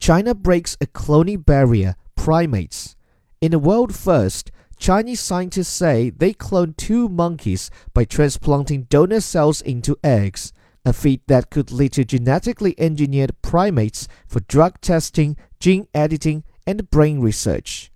China 0.00 0.34
breaks 0.34 0.78
a 0.80 0.86
cloning 0.86 1.44
barrier, 1.44 1.94
primates. 2.16 2.96
In 3.42 3.52
a 3.52 3.58
world 3.58 3.94
first, 3.94 4.50
Chinese 4.78 5.20
scientists 5.20 5.68
say 5.68 6.08
they 6.08 6.32
cloned 6.32 6.78
two 6.78 7.06
monkeys 7.06 7.70
by 7.92 8.06
transplanting 8.06 8.84
donor 8.84 9.20
cells 9.20 9.60
into 9.60 9.98
eggs, 10.02 10.54
a 10.86 10.94
feat 10.94 11.20
that 11.26 11.50
could 11.50 11.70
lead 11.70 11.92
to 11.92 12.06
genetically 12.06 12.74
engineered 12.80 13.36
primates 13.42 14.08
for 14.26 14.40
drug 14.40 14.80
testing, 14.80 15.36
gene 15.60 15.86
editing, 15.92 16.44
and 16.66 16.90
brain 16.90 17.20
research. 17.20 17.92